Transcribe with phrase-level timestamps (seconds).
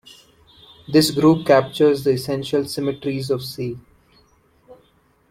[0.87, 3.77] This group captures the essential "symmetries" of "C".